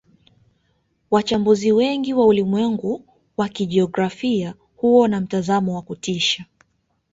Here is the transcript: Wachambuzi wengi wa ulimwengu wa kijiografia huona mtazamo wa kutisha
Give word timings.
Wachambuzi 1.11 1.71
wengi 1.71 2.13
wa 2.13 2.25
ulimwengu 2.27 3.05
wa 3.37 3.49
kijiografia 3.49 4.53
huona 4.75 5.21
mtazamo 5.21 5.75
wa 5.75 5.81
kutisha 5.81 6.45